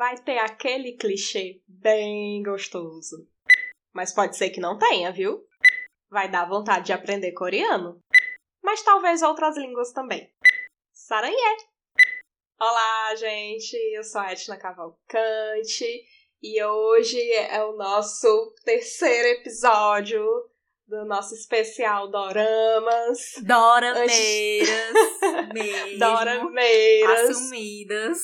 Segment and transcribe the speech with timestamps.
[0.00, 3.28] vai ter aquele clichê bem gostoso.
[3.92, 5.46] Mas pode ser que não tenha, viu?
[6.08, 8.00] Vai dar vontade de aprender coreano.
[8.62, 10.32] Mas talvez outras línguas também.
[10.90, 11.56] Saranhê!
[12.58, 13.76] Olá, gente!
[13.94, 16.02] Eu sou a Etna Cavalcante
[16.42, 20.24] e hoje é o nosso terceiro episódio
[20.86, 23.18] do nosso especial Doramas.
[23.42, 24.94] Dorameiras.
[25.52, 25.98] Mesmo.
[26.00, 27.28] Dorameiras.
[27.28, 28.18] Assumidas.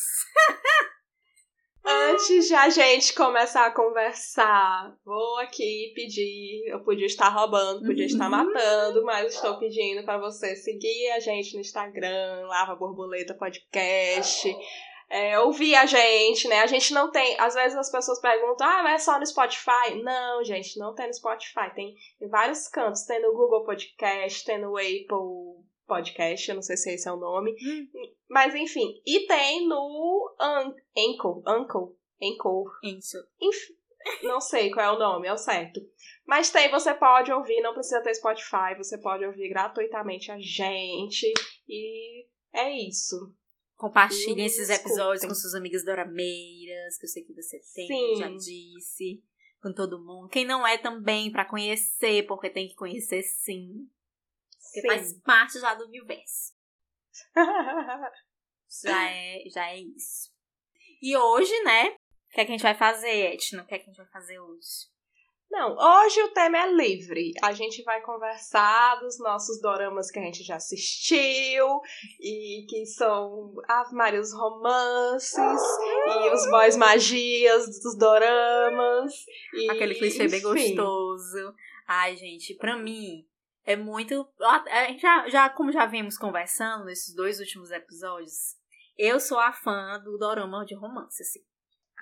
[1.89, 6.65] Antes de a gente começar a conversar, vou aqui pedir.
[6.67, 8.31] Eu podia estar roubando, podia estar Uhum.
[8.31, 14.49] matando, mas estou pedindo para você seguir a gente no Instagram, Lava Borboleta Podcast.
[15.09, 16.63] É, ouvir a gente, né?
[16.63, 17.39] A gente não tem.
[17.39, 19.95] Às vezes as pessoas perguntam, ah, mas é só no Spotify?
[20.03, 21.73] Não, gente, não tem no Spotify.
[21.77, 23.05] Tem em vários cantos.
[23.05, 25.56] Tem no Google Podcast, tem no Apple
[25.87, 27.55] Podcast, eu não sei se esse é o nome.
[28.29, 29.01] Mas enfim.
[29.07, 31.43] E tem no An Anchor.
[31.47, 31.95] Anchor.
[32.23, 32.79] Anchor.
[32.83, 33.17] Isso.
[33.41, 33.75] Enfim,
[34.23, 35.81] não sei qual é o nome, é o certo.
[36.27, 41.33] Mas tem, você pode ouvir, não precisa ter Spotify, você pode ouvir gratuitamente a gente.
[41.69, 43.35] E é isso.
[43.77, 48.17] Compartilhem Sim, esses episódios com suas amigas dorameiras, que eu sei que você tem, Sim.
[48.17, 49.23] já disse.
[49.61, 50.29] Com todo mundo.
[50.29, 53.89] Quem não é também, pra conhecer, porque tem que conhecer sim.
[54.77, 54.89] Porque Sim.
[54.89, 56.55] faz parte já do universo.
[58.83, 60.31] Já é, já é isso.
[61.01, 61.91] E hoje, né?
[61.91, 63.63] O que é que a gente vai fazer, Etna?
[63.63, 64.91] O que é que a gente vai fazer hoje?
[65.49, 67.33] Não, hoje o tema é livre.
[67.43, 71.81] A gente vai conversar dos nossos doramas que a gente já assistiu
[72.21, 79.15] e que são Ave Maria, os romances e os boys magias dos doramas.
[79.55, 81.55] E, Aquele clichê bem gostoso.
[81.87, 83.25] Ai, gente, pra mim
[83.67, 84.27] é muito.
[84.89, 88.57] gente Já, já, como já vimos conversando nesses dois últimos episódios,
[88.97, 91.45] eu sou a fã do dorama de romance, assim.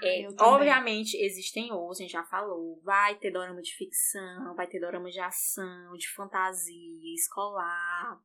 [0.03, 0.53] É, eu também.
[0.55, 2.81] obviamente existem outros, a gente já falou.
[2.83, 8.21] Vai ter dorama de ficção, vai ter dorama de ação, de fantasia, escolar.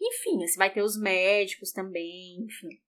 [0.00, 2.80] Enfim, assim, vai ter os médicos também, enfim.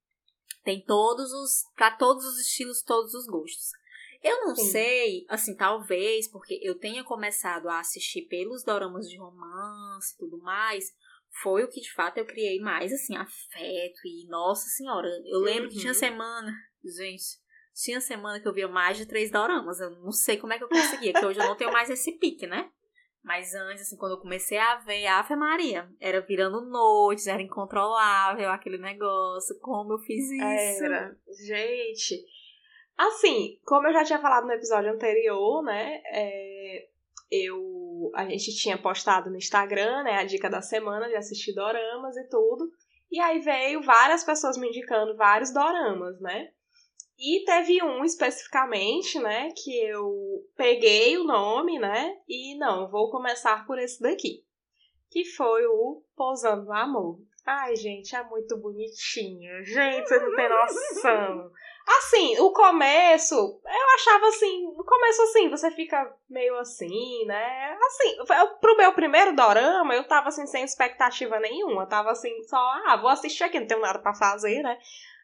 [0.64, 1.64] Tem todos os.
[1.75, 3.70] pra todos os estilos, todos os gostos.
[4.25, 4.71] Eu não Sim.
[4.71, 10.39] sei, assim, talvez, porque eu tenha começado a assistir pelos doramas de romance e tudo
[10.39, 10.87] mais,
[11.43, 15.69] foi o que de fato eu criei mais, assim, afeto e, nossa senhora, eu lembro
[15.69, 15.81] que Uhum.
[15.83, 16.51] tinha semana,
[16.83, 17.25] gente,
[17.75, 20.65] tinha semana que eu via mais de três doramas, eu não sei como é que
[20.65, 22.71] eu conseguia, que hoje eu não tenho mais esse pique, né?
[23.23, 28.51] Mas antes, assim, quando eu comecei a ver Ave Maria, era virando noites, era incontrolável
[28.51, 30.85] aquele negócio, como eu fiz isso.
[30.85, 31.17] Era.
[31.47, 32.23] Gente.
[32.97, 36.00] Assim, como eu já tinha falado no episódio anterior, né?
[36.06, 36.88] é,
[37.31, 38.10] eu.
[38.15, 40.16] A gente tinha postado no Instagram, né?
[40.19, 42.71] A dica da semana de assistir doramas e tudo.
[43.10, 46.50] E aí veio várias pessoas me indicando vários doramas, né?
[47.19, 49.50] E teve um especificamente, né?
[49.53, 52.16] Que eu peguei o nome, né?
[52.28, 54.44] E não, vou começar por esse daqui.
[55.11, 57.21] Que foi o Pousando no Amor.
[57.47, 59.62] Ai, gente, é muito bonitinho.
[59.65, 61.50] Gente, você não tem noção.
[61.87, 67.77] Assim, o começo, eu achava assim, no começo assim, você fica meio assim, né?
[67.87, 68.16] Assim,
[68.59, 71.82] pro meu primeiro dorama, eu tava assim, sem expectativa nenhuma.
[71.82, 72.56] Eu tava assim, só,
[72.87, 74.78] ah, vou assistir aqui, não tenho nada pra fazer, né?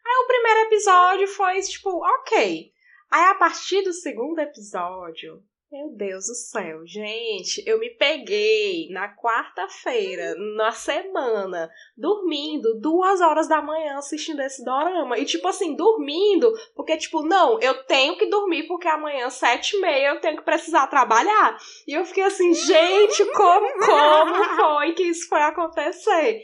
[0.05, 2.71] Aí o primeiro episódio foi, tipo, ok.
[3.09, 9.15] Aí a partir do segundo episódio, meu Deus do céu, gente, eu me peguei na
[9.15, 15.17] quarta-feira, na semana, dormindo duas horas da manhã assistindo esse dorama.
[15.17, 19.79] E, tipo assim, dormindo, porque, tipo, não, eu tenho que dormir porque amanhã, sete e
[19.79, 21.57] meia, eu tenho que precisar trabalhar.
[21.87, 26.41] E eu fiquei assim, gente, como, como foi que isso foi acontecer?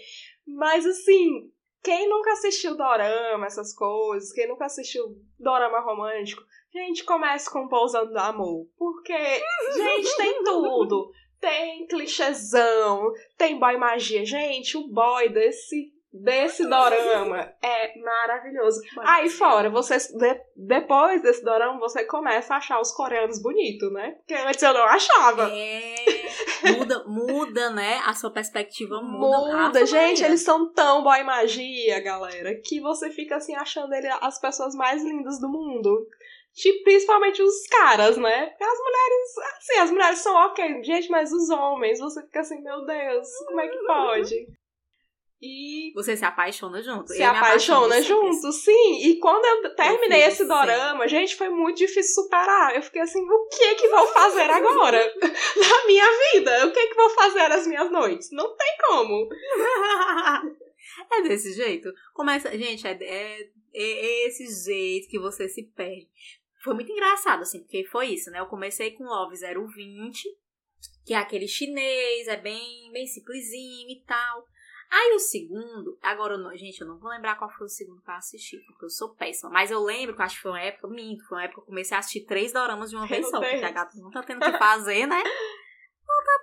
[0.47, 1.51] Mas, assim,
[1.83, 5.03] quem nunca assistiu dorama, essas coisas, quem nunca assistiu
[5.37, 6.41] dorama romântico,
[6.77, 8.65] gente, comece com Pousando no Amor.
[8.77, 9.17] Porque,
[9.75, 11.11] gente, tem tudo.
[11.39, 14.25] Tem clichêzão, tem boy magia.
[14.25, 18.81] Gente, o boy desse, desse dorama é maravilhoso.
[19.01, 24.15] Aí fora, você, de- depois desse dorama, você começa a achar os coreanos bonitos, né?
[24.17, 25.47] Porque antes eu não achava.
[25.51, 25.95] É,
[26.75, 28.01] muda, muda, né?
[28.05, 29.37] A sua perspectiva muda.
[29.37, 34.07] Muda, Ave gente, eles são tão boy magia, galera, que você fica assim achando ele
[34.21, 36.07] as pessoas mais lindas do mundo.
[36.57, 38.47] Tipo, principalmente os caras, né?
[38.47, 42.59] Porque as mulheres, assim, as mulheres são ok, gente, mas os homens, você fica assim,
[42.63, 44.47] meu Deus, como é que pode?
[45.39, 47.09] E Você se apaixona junto.
[47.09, 49.07] se Eu apaixona junto, sim.
[49.07, 52.75] E quando eu terminei fiz esse dorama, gente, foi muito difícil superar.
[52.75, 56.65] Eu fiquei assim, o que que vou fazer agora na minha vida?
[56.65, 58.31] O que que vou fazer nas minhas noites?
[58.31, 59.29] Não tem como.
[61.13, 61.93] é desse jeito.
[62.15, 63.47] Começa, gente, é, é-
[64.27, 66.07] esse jeito que você se perde.
[66.67, 68.41] Foi muito engraçado, assim, porque foi isso, né?
[68.41, 70.27] Eu comecei com Love 020,
[71.05, 74.45] que é aquele chinês, é bem, bem simplesinho e tal.
[74.91, 78.01] Aí o segundo, agora, eu não, gente, eu não vou lembrar qual foi o segundo
[78.01, 79.49] que eu assisti, porque eu sou péssima.
[79.49, 81.67] Mas eu lembro que acho que foi uma época, minto, foi uma época que eu
[81.67, 84.45] comecei a assistir três doramas de uma vez só, porque a gata não tá tendo
[84.45, 85.23] o que fazer, né?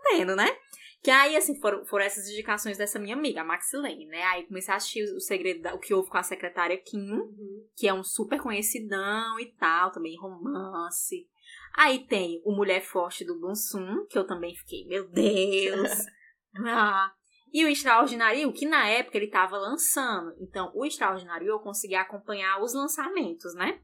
[0.04, 0.56] Tendo, né?
[1.02, 4.22] Que aí, assim, foram, foram essas indicações dessa minha amiga, a Maxilene, né?
[4.22, 7.66] Aí comecei a assistir o segredo, da, o que houve com a secretária Kim, uhum.
[7.76, 11.28] que é um super conhecidão e tal, também romance.
[11.76, 15.90] Aí tem o Mulher Forte do Bonsum, que eu também fiquei, meu Deus!
[16.64, 17.12] ah,
[17.52, 20.34] e o Extraordinário, que na época ele estava lançando.
[20.40, 23.78] Então, o Extraordinário eu conseguia acompanhar os lançamentos, né?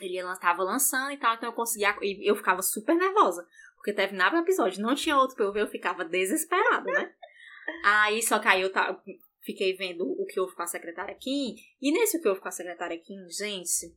[0.00, 1.94] Ele estava lançando e tal, então eu conseguia.
[2.22, 3.46] Eu ficava super nervosa.
[3.86, 7.12] Porque terminava o episódio, não tinha outro pra eu ver, eu ficava desesperada, né?
[7.84, 9.00] Aí, só que aí eu tava,
[9.44, 11.54] fiquei vendo o que houve com a secretária Kim.
[11.80, 13.96] E nesse o que houve com a secretária Kim, gente.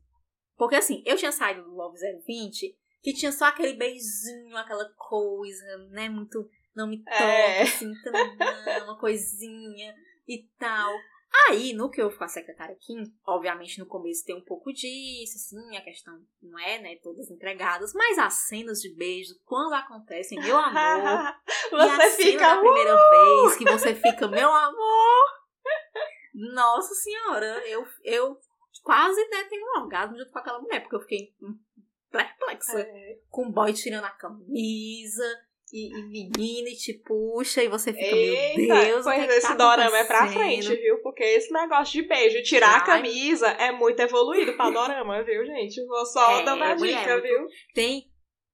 [0.55, 5.65] Porque assim, eu tinha saído do Love 020, que tinha só aquele beijinho, aquela coisa,
[5.89, 6.07] né?
[6.07, 7.63] Muito não me toca, é.
[7.63, 9.95] assim, não, uma coisinha
[10.27, 10.93] e tal.
[11.47, 15.35] Aí, no que eu com a secretária Kim, obviamente no começo tem um pouco disso,
[15.35, 20.39] assim, a questão não é, né, todas entregadas, mas as cenas de beijo, quando acontecem,
[20.39, 21.35] meu amor,
[21.69, 23.09] você a fica a primeira uh!
[23.09, 25.23] vez que você fica, meu amor,
[26.33, 28.39] nossa senhora, eu, eu
[28.83, 31.35] quase né, tenho um orgasmo junto com aquela mulher, porque eu fiquei
[32.09, 33.19] perplexa, é.
[33.29, 35.23] com o boy tirando a camisa,
[35.71, 39.33] e, e menina e te puxa e você fica, Eita, meu Deus, pois o que
[39.33, 41.01] esse tá dorama é pra frente, viu?
[41.01, 42.77] Porque esse negócio de beijo, tirar Ai.
[42.77, 45.85] a camisa é muito evoluído pra dorama, viu, gente?
[45.85, 47.47] Vou só é, dando a dica, viu?
[47.73, 48.09] Tem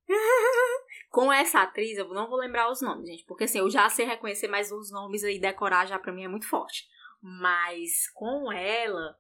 [1.09, 4.05] com essa atriz, eu não vou lembrar os nomes, gente, porque assim, eu já sei
[4.05, 6.83] reconhecer, mas os nomes aí decorar já pra mim é muito forte.
[7.21, 9.15] Mas com ela,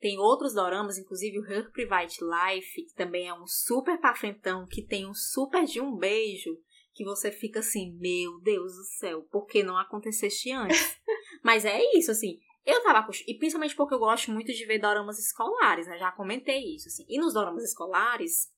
[0.00, 4.82] tem outros doramas, inclusive o Her Private Life, que também é um super pafentão, que
[4.82, 6.56] tem um super de um beijo,
[6.98, 10.98] que você fica assim, meu Deus do céu, por que não acontecesse antes?
[11.44, 12.40] Mas é isso, assim.
[12.66, 15.96] Eu tava E principalmente porque eu gosto muito de ver doramas escolares, né?
[15.96, 17.06] Já comentei isso, assim.
[17.08, 18.52] E nos doramas escolares,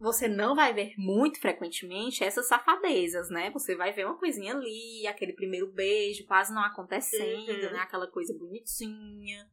[0.00, 3.50] você não vai ver muito frequentemente essas safadezas, né?
[3.52, 7.72] Você vai ver uma coisinha ali, aquele primeiro beijo quase não acontecendo, uhum.
[7.72, 7.78] né?
[7.78, 9.48] Aquela coisa bonitinha,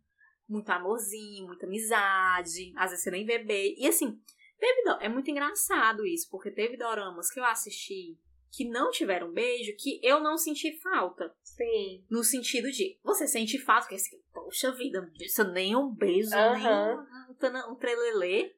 [0.50, 2.74] muito amorzinho, muita amizade.
[2.76, 3.76] Às vezes você nem vê beijo.
[3.78, 4.20] E assim,
[4.64, 8.18] Teve, é muito engraçado isso, porque teve doramas que eu assisti
[8.50, 11.36] que não tiveram beijo que eu não senti falta.
[11.44, 12.06] Sim.
[12.10, 16.54] No sentido de, você sente falta, porque assim, poxa vida, isso nem um beijo, uhum.
[16.54, 18.56] nem um, um, um trelelê.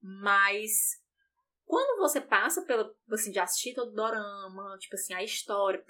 [0.00, 1.00] Mas
[1.66, 5.84] quando você passa pela, assim, de assistir todo o dorama, tipo assim, a história,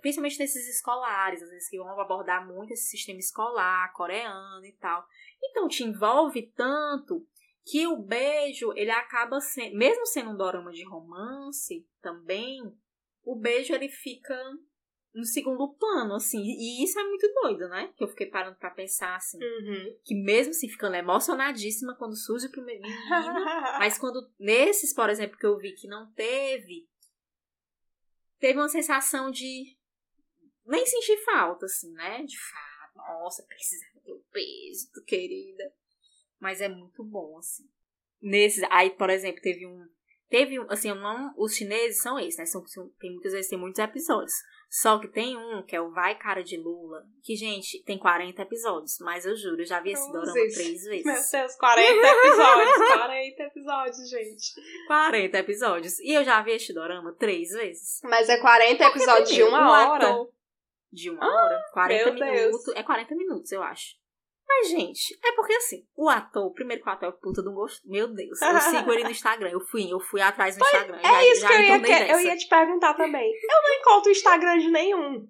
[0.00, 5.04] principalmente nesses escolares, às vezes que vão abordar muito esse sistema escolar, coreano e tal.
[5.42, 7.26] Então te envolve tanto
[7.64, 12.60] que o beijo, ele acaba sendo, mesmo sendo um dorama de romance também,
[13.24, 14.36] o beijo ele fica
[15.14, 17.92] no segundo plano, assim, e isso é muito doido, né?
[17.96, 19.98] Que eu fiquei parando para pensar, assim, uhum.
[20.02, 22.98] que mesmo assim, ficando emocionadíssima quando surge o primeiro menino,
[23.78, 26.88] mas quando, nesses, por exemplo, que eu vi que não teve,
[28.38, 29.76] teve uma sensação de
[30.64, 32.22] nem sentir falta, assim, né?
[32.24, 35.74] De fato, nossa, precisava ter o peso, querida.
[36.42, 37.62] Mas é muito bom, assim.
[38.20, 39.86] Nesses, aí, por exemplo, teve um.
[40.28, 42.46] Teve um, assim, não, os chineses são esses, né?
[42.46, 42.64] São,
[42.98, 44.32] tem muitas vezes tem muitos episódios.
[44.68, 48.40] Só que tem um que é o Vai Cara de Lula, que, gente, tem 40
[48.42, 51.04] episódios, mas eu juro, eu já vi esse dorama três vezes.
[51.04, 54.54] Meu Deus, 40 episódios, 40 episódios, gente.
[54.88, 55.98] 40 episódios.
[56.00, 58.00] E eu já vi este dorama três vezes.
[58.02, 60.26] Mas é 40 episódios de uma hora?
[60.92, 61.62] de uma hora?
[61.72, 62.64] 40 ah, minutos.
[62.64, 62.76] Deus.
[62.76, 64.01] É 40 minutos, eu acho.
[64.52, 67.80] Mas, gente, é porque assim, o ator, primeiro que o ator é puta do gosto.
[67.88, 69.50] Meu Deus, eu sigo ele no Instagram.
[69.50, 70.98] Eu fui, eu fui atrás no Instagram.
[70.98, 73.32] É já, isso já que eu ia, que, eu ia te perguntar também.
[73.32, 75.28] Eu não encontro o Instagram de nenhum.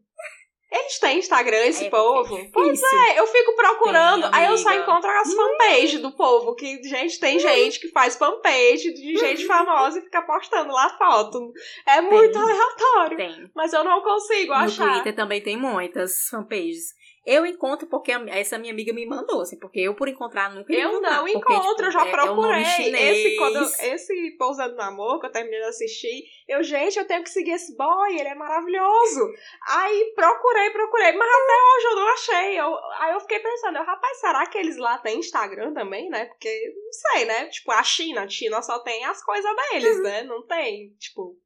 [0.73, 2.35] Eles têm Instagram, esse é, povo?
[2.35, 5.37] É pois é, eu fico procurando, tem, aí eu só encontro as hum.
[5.37, 7.41] fanpages do povo, que, gente, tem hum.
[7.41, 11.52] gente que faz fanpage de gente famosa e fica postando lá foto.
[11.87, 12.41] É muito tem.
[12.41, 13.17] aleatório.
[13.19, 13.50] Tem.
[13.55, 14.87] Mas eu não consigo no achar.
[14.87, 16.95] No Twitter também tem muitas fanpages.
[17.25, 20.95] Eu encontro porque essa minha amiga me mandou, assim, porque eu por encontrar nunca Eu
[20.95, 22.64] mandar, não porque, encontro, tipo, eu já é, procurei.
[22.64, 26.99] É esse, quando eu, esse Pousando no Amor, que eu terminei de assistir, eu, gente,
[26.99, 29.33] eu tenho que seguir esse boy, ele é maravilhoso.
[29.69, 32.61] Aí procurei, procurei, mas até hoje eu não achei.
[32.61, 36.25] Eu, aí eu fiquei pensando, eu, rapaz, será que eles lá têm Instagram também, né?
[36.25, 37.47] Porque, não sei, né?
[37.47, 40.02] Tipo, a China, a China só tem as coisas deles, uhum.
[40.02, 40.23] né?
[40.25, 41.37] Não tem, tipo,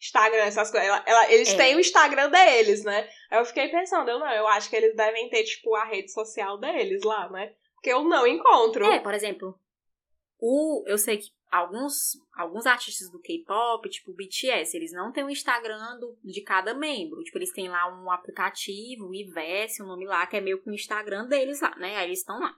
[0.00, 0.88] Instagram, essas coisas.
[0.88, 1.56] Ela, ela, eles é.
[1.56, 3.08] têm o Instagram deles, né?
[3.30, 6.12] Aí eu fiquei pensando, eu não, eu acho que eles devem ter, tipo, a rede
[6.12, 7.54] social deles lá, né?
[7.74, 8.84] Porque eu não encontro.
[8.84, 9.58] É, por exemplo,
[10.38, 15.24] o, eu sei que alguns, alguns artistas do K-pop, tipo o BTS, eles não têm
[15.24, 17.22] o um Instagram do, de cada membro.
[17.22, 20.68] Tipo, eles têm lá um aplicativo, o Iverse, um nome lá, que é meio que
[20.68, 21.96] o Instagram deles lá, né?
[21.96, 22.54] Aí eles estão lá.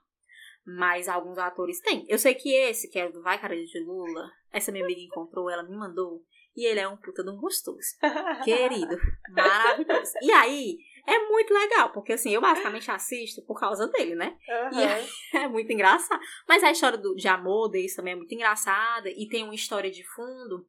[0.65, 2.05] Mas alguns atores têm.
[2.09, 5.01] Eu sei que esse, que é o do Vai Cara de Lula, essa minha amiga
[5.01, 6.23] encontrou, ela me mandou.
[6.59, 7.97] E ele é um puta de um gostoso.
[8.43, 8.99] Querido.
[9.31, 10.15] Maravilhoso.
[10.21, 14.37] E aí, é muito legal, porque assim, eu basicamente assisto por causa dele, né?
[14.49, 14.81] Uhum.
[14.81, 16.21] E aí, é muito engraçado.
[16.49, 19.09] Mas a história do, de amor deles também é muito engraçada.
[19.09, 20.67] E tem uma história de fundo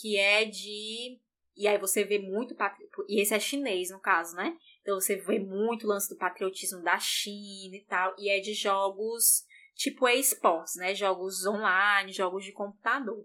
[0.00, 1.20] que é de.
[1.56, 2.56] E aí você vê muito.
[3.08, 4.56] E esse é chinês, no caso, né?
[4.82, 8.12] Então você vê muito o lance do patriotismo da China e tal.
[8.18, 9.44] E é de jogos
[9.76, 10.96] tipo esportes, né?
[10.96, 13.24] Jogos online, jogos de computador.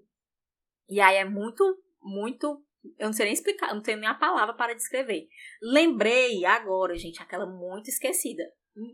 [0.89, 2.63] E aí é muito, muito
[2.99, 5.27] eu não sei nem explicar, não tenho nem a palavra para descrever.
[5.61, 8.43] Lembrei agora, gente, aquela muito esquecida.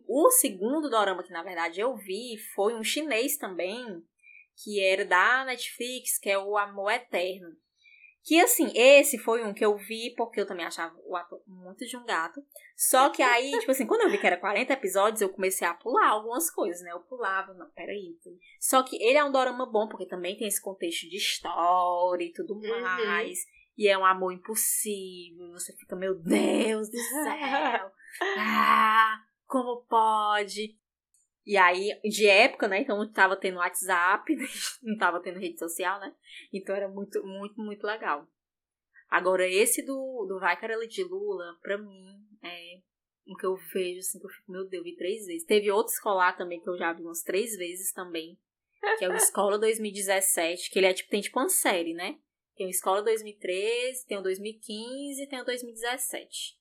[0.08, 3.84] O segundo dorama que na verdade eu vi foi um chinês também,
[4.64, 7.50] que era da Netflix, que é o Amor Eterno.
[8.24, 11.86] Que assim, esse foi um que eu vi porque eu também achava o ator muito
[11.86, 12.44] de um gato.
[12.76, 15.74] Só que aí, tipo assim, quando eu vi que era 40 episódios, eu comecei a
[15.74, 16.92] pular algumas coisas, né?
[16.92, 18.18] Eu pulava, não, peraí.
[18.60, 22.34] Só que ele é um dorama bom porque também tem esse contexto de história e
[22.34, 22.82] tudo uhum.
[22.82, 23.40] mais.
[23.40, 23.60] Uhum.
[23.78, 25.52] E é um amor impossível.
[25.54, 27.92] Você fica, meu Deus do céu.
[28.38, 30.78] ah, como pode?
[31.50, 32.82] E aí, de época, né?
[32.82, 34.32] Então não tava tendo WhatsApp,
[34.84, 36.14] não tava tendo rede social, né?
[36.54, 38.28] Então era muito, muito, muito legal.
[39.10, 42.82] Agora, esse do, do Vai Carela de Lula, pra mim, é
[43.26, 45.44] o que eu vejo, assim, que eu fico, meu Deus, vi três vezes.
[45.44, 48.38] Teve outro escolar também, que eu já vi umas três vezes também,
[49.00, 52.20] que é o Escola 2017, que ele é tipo, tem tipo uma série, né?
[52.56, 56.60] Tem o Escola 2013, tem o 2015 e tem o 2017.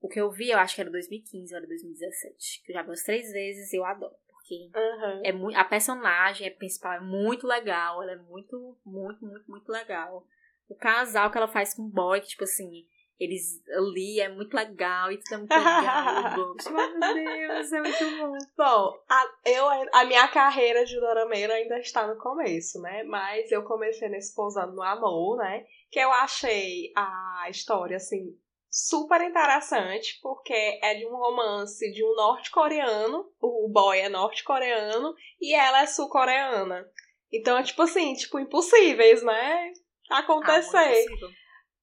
[0.00, 2.62] O que eu vi, eu acho que era 2015 ou era 2017.
[2.64, 4.16] Que eu já vi umas três vezes e eu adoro.
[4.54, 5.22] Uhum.
[5.24, 8.02] é muito, a personagem é principal é muito legal.
[8.02, 10.24] Ela é muito, muito, muito, muito legal.
[10.68, 12.86] O casal que ela faz com o boy, que, tipo assim,
[13.20, 16.56] eles ali é muito legal e tudo é muito legal.
[16.72, 18.38] Meu Deus, é muito bom.
[18.56, 23.02] Bom, a, eu, a minha carreira de dorameira ainda está no começo, né?
[23.02, 25.66] Mas eu comecei nesse Pousando no Amor, né?
[25.90, 28.34] Que eu achei a história, assim,
[28.70, 35.54] super interessante, porque é de um romance de um norte-coreano, o boy é norte-coreano e
[35.54, 36.86] ela é sul-coreana.
[37.32, 39.72] Então é tipo assim, tipo, impossíveis, né?
[40.10, 41.06] Acontecer.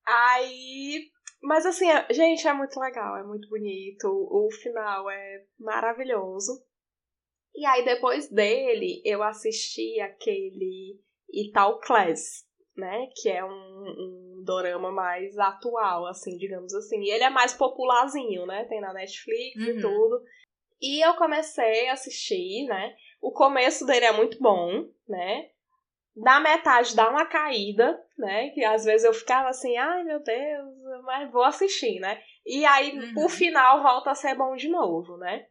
[0.05, 4.07] Ah, Aí mas assim, é, gente, é muito legal, é muito bonito.
[4.07, 6.63] O final é maravilhoso.
[7.55, 10.99] E aí, depois dele, eu assisti aquele
[11.31, 13.07] Ital Class, né?
[13.15, 17.01] Que é um, um dorama mais atual, assim, digamos assim.
[17.01, 18.65] E ele é mais popularzinho, né?
[18.65, 19.69] Tem na Netflix uhum.
[19.69, 20.23] e tudo.
[20.81, 22.95] E eu comecei a assistir, né?
[23.21, 25.49] O começo dele é muito bom, né?
[26.17, 28.49] na metade dá uma caída, né?
[28.49, 32.19] Que às vezes eu ficava assim, ai meu Deus, mas vou assistir, né?
[32.45, 33.25] E aí uhum.
[33.25, 35.45] o final volta a ser bom de novo, né?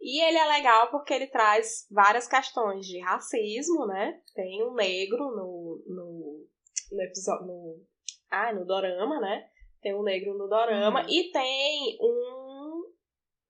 [0.00, 4.20] E ele é legal porque ele traz várias questões de racismo, né?
[4.34, 6.46] Tem um negro no, no,
[6.92, 7.46] no episódio.
[7.46, 7.80] No,
[8.30, 9.48] ah, no Dorama, né?
[9.80, 11.02] Tem um negro no Dorama.
[11.02, 11.08] Uhum.
[11.08, 12.84] E tem um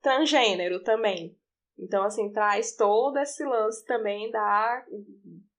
[0.02, 1.36] transgênero também.
[1.78, 4.84] Então, assim, traz todo esse lance também da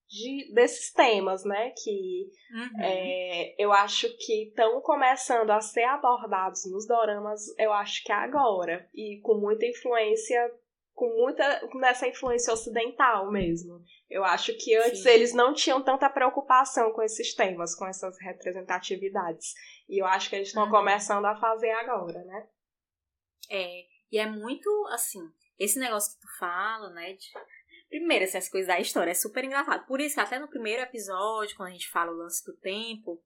[0.10, 1.72] de, desses temas, né?
[1.72, 2.84] Que uhum.
[2.84, 8.90] é, eu acho que estão começando a ser abordados nos doramas, eu acho que agora.
[8.94, 10.52] E com muita influência,
[11.00, 11.66] com muita.
[11.76, 13.82] nessa influência ocidental mesmo.
[14.10, 15.10] Eu acho que antes Sim.
[15.10, 19.54] eles não tinham tanta preocupação com esses temas, com essas representatividades.
[19.88, 20.72] E eu acho que eles estão uhum.
[20.72, 22.48] começando a fazer agora, né?
[23.50, 25.22] É, e é muito assim,
[25.58, 27.14] esse negócio que tu fala, né?
[27.14, 27.30] De
[27.88, 29.88] Primeiro, essas coisas da história é super engraçado.
[29.88, 33.20] Por isso que até no primeiro episódio, quando a gente fala o lance do tempo,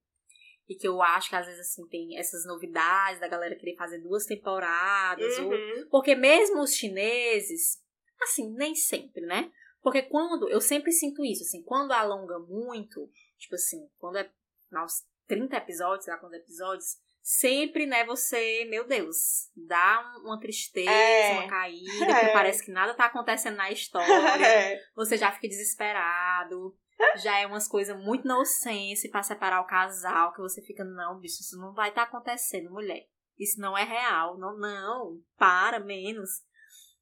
[0.68, 3.98] e que eu acho que às vezes assim tem essas novidades da galera querer fazer
[3.98, 5.50] duas temporadas, uhum.
[5.50, 5.88] ou...
[5.90, 7.82] porque mesmo os chineses,
[8.22, 9.50] assim, nem sempre, né?
[9.82, 14.30] Porque quando, eu sempre sinto isso, assim, quando alonga muito, tipo assim, quando é
[14.72, 20.90] aos 30 episódios, sei lá quantos episódios, sempre, né, você, meu Deus, dá uma tristeza,
[20.90, 21.32] é.
[21.32, 22.32] uma caída, é.
[22.32, 24.06] parece que nada tá acontecendo na história.
[24.44, 24.80] É.
[24.94, 26.76] Você já fica desesperado.
[27.16, 31.40] Já é umas coisas muito nonsense para separar o casal, que você fica, não, bicho,
[31.40, 33.06] isso não vai estar tá acontecendo, mulher.
[33.38, 34.38] Isso não é real.
[34.38, 36.30] Não, não, para, menos.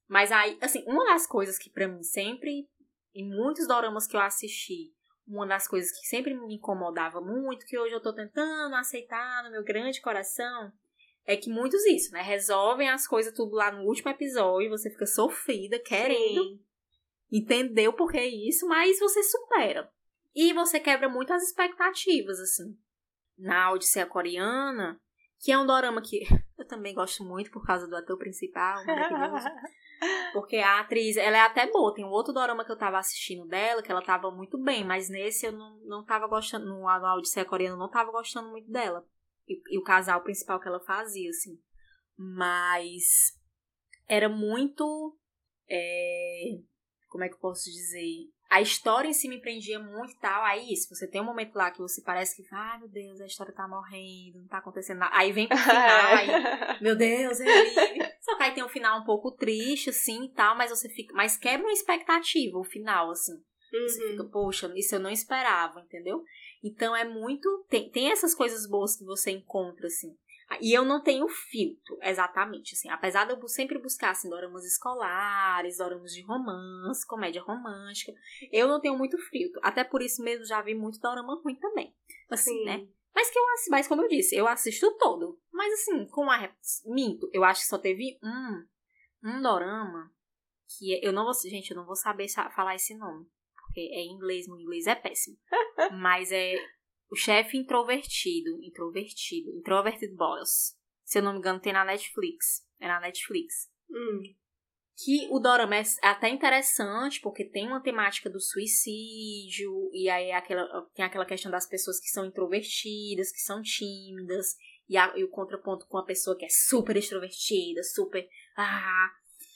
[0.07, 2.67] Mas aí, assim, uma das coisas que para mim sempre,
[3.13, 4.93] em muitos doramas que eu assisti,
[5.27, 9.51] uma das coisas que sempre me incomodava muito, que hoje eu tô tentando aceitar no
[9.51, 10.71] meu grande coração,
[11.25, 12.21] é que muitos isso, né?
[12.21, 16.43] Resolvem as coisas tudo lá no último episódio, você fica sofrida, querendo.
[16.43, 16.59] Sim.
[17.37, 19.89] Entender o porquê isso, mas você supera.
[20.35, 22.77] E você quebra muito as expectativas, assim.
[23.37, 24.99] Na Odisseia Coreana,
[25.39, 26.21] que é um dorama que
[26.57, 29.47] eu também gosto muito por causa do ator principal, maravilhoso.
[30.33, 31.93] Porque a atriz, ela é até boa.
[31.93, 35.09] Tem um outro dorama que eu tava assistindo dela, que ela tava muito bem, mas
[35.09, 38.69] nesse eu não, não tava gostando, no, no Odisseia Coreana eu não tava gostando muito
[38.69, 39.05] dela.
[39.47, 41.57] E, e o casal principal que ela fazia, assim.
[42.17, 43.39] Mas
[44.07, 45.17] era muito.
[45.69, 46.59] É,
[47.13, 48.27] como é que eu posso dizer?
[48.49, 50.43] A história em si me prendia muito e tal.
[50.43, 53.27] Aí, isso, você tem um momento lá que você parece que, ai meu Deus, a
[53.27, 55.15] história tá morrendo, não tá acontecendo nada.
[55.15, 59.05] Aí vem pro final, aí, meu Deus, é Só que aí tem um final um
[59.05, 61.13] pouco triste, assim e tal, mas você fica.
[61.13, 63.33] Mas quebra uma expectativa o final, assim.
[63.33, 63.87] Uhum.
[63.87, 66.23] Você fica, poxa, isso eu não esperava, entendeu?
[66.63, 67.47] Então é muito.
[67.69, 70.15] Tem, tem essas coisas boas que você encontra, assim.
[70.61, 72.89] E eu não tenho filtro, exatamente, assim.
[72.89, 78.13] Apesar de eu sempre buscar, assim, doramas escolares, doramas de romance, comédia romântica,
[78.51, 79.59] eu não tenho muito filtro.
[79.63, 81.93] Até por isso mesmo já vi muito dorama ruim também.
[82.29, 82.65] Assim, Sim.
[82.65, 82.87] né?
[83.15, 85.39] Mas que eu mas como eu disse, eu assisto todo.
[85.51, 86.51] Mas assim, com a
[86.85, 88.65] minto, eu acho que só teve um
[89.23, 90.11] um dorama
[90.77, 94.13] que eu não vou, gente, eu não vou saber falar esse nome, porque é em
[94.13, 95.37] inglês, meu inglês é péssimo.
[96.01, 96.55] mas é
[97.13, 100.75] o chefe introvertido, introvertido, Introverted Boss.
[101.03, 102.65] Se eu não me engano, tem na Netflix.
[102.79, 103.69] É na Netflix.
[103.87, 104.23] Hum.
[104.97, 110.35] Que o dorama é até interessante, porque tem uma temática do suicídio, e aí é
[110.35, 110.65] aquela,
[110.95, 114.55] tem aquela questão das pessoas que são introvertidas, que são tímidas,
[114.89, 118.27] e, a, e o contraponto com a pessoa que é super extrovertida, super.
[118.57, 119.09] Ah,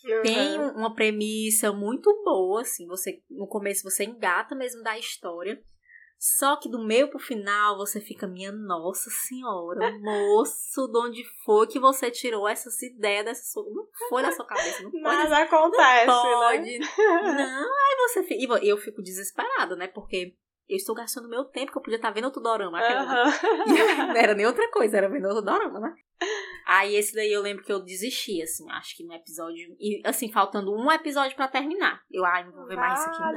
[0.05, 0.21] Uhum.
[0.21, 5.61] Tem uma premissa muito boa, assim, você no começo você engata mesmo da história,
[6.19, 11.67] só que do meio pro final você fica, minha nossa senhora, moço, de onde foi
[11.67, 13.63] que você tirou essas ideias dessa sua.
[13.71, 15.41] Não foi da sua cabeça, não Nada pode.
[15.41, 16.31] acontece, não né?
[16.35, 16.79] pode.
[16.79, 16.87] Né?
[16.97, 18.63] Não, aí você fica.
[18.63, 19.87] E eu fico desesperada, né?
[19.87, 20.35] Porque
[20.67, 22.79] eu estou gastando meu tempo que eu podia estar vendo outro dorama.
[22.79, 23.67] Uhum.
[24.07, 25.95] Não era nem outra coisa, era vendo outro dorama, né?
[26.65, 29.77] Aí esse daí eu lembro que eu desisti, assim, acho que no episódio.
[29.79, 32.01] E assim, faltando um episódio para terminar.
[32.11, 33.33] Eu, ai, não vou ver mais isso aqui, não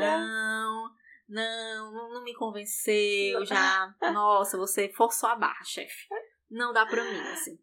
[1.30, 3.94] não, não me convenceu, já.
[4.12, 6.08] Nossa, você forçou a barra, chefe.
[6.50, 7.56] Não dá pra mim, assim.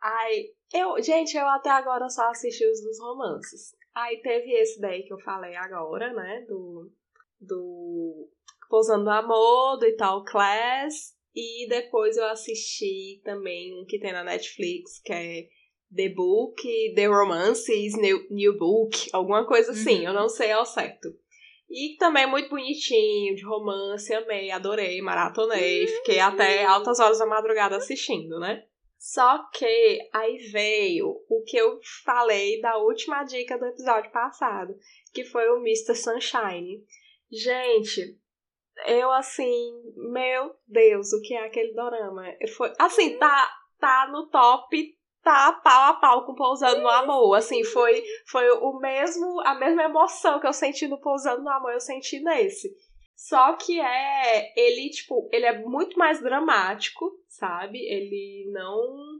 [0.00, 3.74] Ai, eu, gente, eu até agora só assisti os dos romances.
[3.94, 6.44] Aí teve esse daí que eu falei agora, né?
[6.46, 6.92] Do.
[7.40, 8.30] Do.
[8.68, 11.16] Pousando no Amor, do Ital Class.
[11.34, 15.48] E depois eu assisti também um que tem na Netflix, que é
[15.94, 16.62] The Book,
[16.94, 20.04] The Romances, New, New Book, alguma coisa assim, uhum.
[20.04, 21.08] eu não sei ao certo.
[21.70, 27.26] E também é muito bonitinho, de romance, amei, adorei, maratonei, fiquei até altas horas da
[27.26, 28.64] madrugada assistindo, né?
[28.98, 34.74] Só que aí veio o que eu falei da última dica do episódio passado,
[35.12, 35.94] que foi o Mr.
[35.94, 36.84] Sunshine.
[37.30, 38.18] Gente,
[38.86, 42.24] eu assim, meu Deus, o que é aquele dorama?
[42.56, 47.34] Foi, assim, tá, tá no top tá pau a pau com Pousando no Amor.
[47.34, 51.72] Assim, foi, foi o mesmo, a mesma emoção que eu senti no Pousando no Amor,
[51.72, 52.74] eu senti nesse.
[53.14, 54.52] Só que é.
[54.56, 57.78] Ele, tipo, ele é muito mais dramático, sabe?
[57.78, 59.18] Ele não.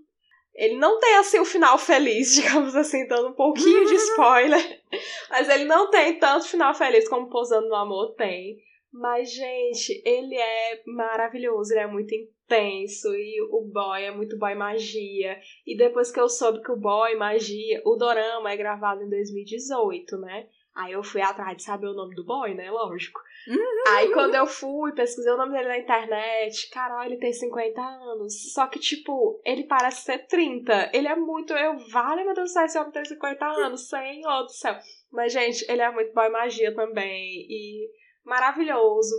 [0.55, 4.83] Ele não tem, assim, o um final feliz, digamos assim, dando um pouquinho de spoiler.
[5.31, 8.57] Mas ele não tem tanto final feliz como Pousando no Amor tem.
[8.93, 12.15] Mas, gente, ele é maravilhoso, ele é muito
[12.49, 15.39] tenso e o boy é muito boy magia.
[15.67, 20.17] E depois que eu soube que o boy magia, o dorama é gravado em 2018,
[20.19, 20.49] né?
[20.75, 22.71] Aí eu fui atrás de saber o nome do boy, né?
[22.71, 23.21] Lógico.
[23.49, 23.85] Uhum.
[23.89, 28.53] Aí quando eu fui, pesquisei o nome dele na internet, caralho, ele tem 50 anos.
[28.53, 30.91] Só que, tipo, ele parece ser 30.
[30.95, 31.53] Ele é muito.
[31.53, 34.77] Eu, vale, meu Deus do céu, esse homem tem 50 anos, senhor do céu.
[35.11, 37.45] Mas, gente, ele é muito boy magia também.
[37.51, 37.91] E
[38.25, 39.17] maravilhoso.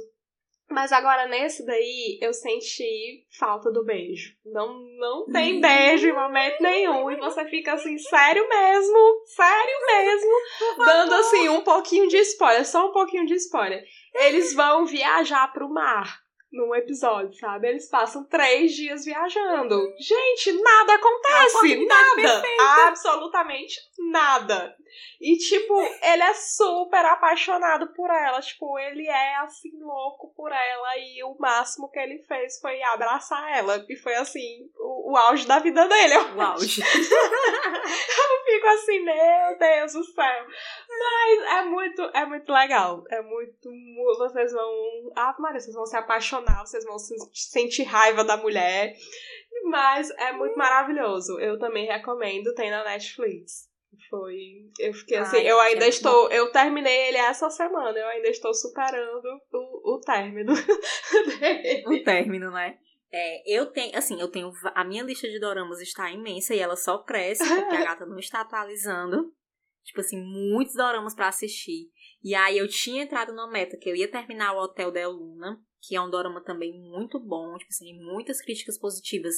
[0.70, 4.34] Mas agora nesse daí eu senti falta do beijo.
[4.46, 5.62] Não, não tem uhum.
[5.62, 7.10] beijo em momento nenhum.
[7.10, 9.22] E você fica assim, sério mesmo?
[9.26, 10.32] Sério mesmo?
[10.86, 13.84] Dando assim um pouquinho de spoiler, só um pouquinho de spoiler.
[14.14, 16.20] Eles vão viajar pro mar
[16.52, 17.68] num episódio, sabe?
[17.68, 19.80] Eles passam três dias viajando.
[20.00, 21.86] Gente, nada acontece!
[21.86, 22.16] Nada!
[22.16, 22.88] Perfeita.
[22.88, 23.80] Absolutamente
[24.12, 24.76] nada.
[25.22, 28.42] E, tipo, ele é super apaixonado por ela.
[28.42, 30.98] Tipo, ele é, assim, louco por ela.
[30.98, 33.86] E o máximo que ele fez foi abraçar ela.
[33.88, 36.16] E foi, assim, o, o auge da vida dele.
[36.36, 36.82] O auge.
[36.82, 40.46] eu fico assim, meu Deus do céu.
[41.00, 43.04] Mas é muito, é muito legal.
[43.10, 43.70] É muito.
[44.18, 45.12] Vocês vão.
[45.16, 46.66] Ah, Maria, vocês vão se apaixonar.
[46.66, 46.98] Vocês vão
[47.34, 48.94] sentir raiva da mulher.
[49.64, 51.40] Mas é muito maravilhoso.
[51.40, 52.54] Eu também recomendo.
[52.54, 53.70] Tem na Netflix.
[54.10, 54.70] Foi.
[54.80, 56.28] Eu fiquei assim, Ai, eu ainda é estou.
[56.28, 56.34] Bom.
[56.34, 60.54] Eu terminei ele essa semana, eu ainda estou superando o, o término.
[61.88, 62.78] o término, né?
[63.12, 64.52] É, eu tenho, assim, eu tenho.
[64.76, 68.20] A minha lista de doramas está imensa e ela só cresce porque a gata não
[68.20, 69.34] está atualizando.
[69.90, 71.90] Tipo assim, muitos doramas para assistir.
[72.24, 75.60] E aí eu tinha entrado na meta que eu ia terminar o Hotel da Luna,
[75.82, 79.34] que é um dorama também muito bom, tipo assim, muitas críticas positivas.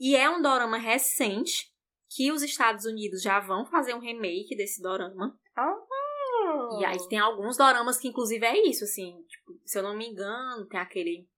[0.00, 1.70] E é um dorama recente,
[2.10, 5.38] que os Estados Unidos já vão fazer um remake desse dorama.
[5.56, 6.80] Oh.
[6.80, 10.08] E aí tem alguns doramas que inclusive é isso, assim, tipo, se eu não me
[10.08, 11.28] engano, tem aquele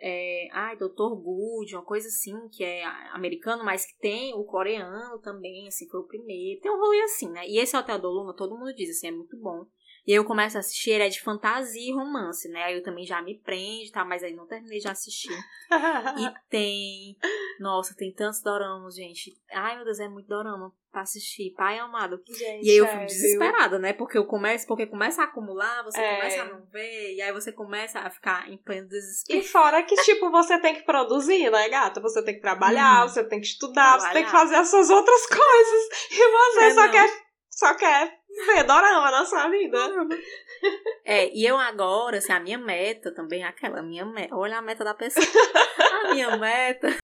[0.00, 5.18] é, ai, Doutor Good, uma coisa assim, que é americano, mas que tem o coreano
[5.20, 6.60] também, assim, foi o primeiro.
[6.60, 7.46] Tem um rolê assim, né?
[7.46, 9.66] E esse Hotel do Luna, todo mundo diz, assim, é muito bom.
[10.06, 12.62] E aí eu começo a assistir, ele é de fantasia e romance, né?
[12.64, 14.04] Aí eu também já me prende, tá?
[14.04, 15.32] Mas aí não terminei de assistir.
[16.20, 17.16] e tem.
[17.58, 19.32] Nossa, tem tantos doramas, gente.
[19.50, 21.54] Ai, meu Deus, é muito dorama pra assistir.
[21.56, 22.22] Pai amado.
[22.28, 23.94] Gente, e aí eu fico é, desesperada, né?
[23.94, 26.16] Porque eu começo, porque começa a acumular, você é.
[26.16, 29.38] começa a não ver, e aí você começa a ficar em pleno desespero.
[29.38, 32.00] E fora que, tipo, você tem que produzir, né, gata?
[32.02, 33.08] Você tem que trabalhar, hum.
[33.08, 34.00] você tem que estudar, trabalhar.
[34.00, 36.10] você tem que fazer as suas outras coisas.
[36.10, 37.24] E você é, só quer.
[37.48, 39.78] Só quer ver dorama na sua vida.
[41.04, 44.84] É, e eu agora, assim, a minha meta também aquela, minha meta, olha a meta
[44.84, 45.24] da pessoa.
[46.02, 46.96] A minha meta.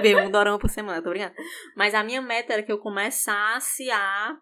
[0.00, 1.34] Ver um dorama por semana, tô brincando.
[1.76, 4.38] Mas a minha meta era que eu começasse a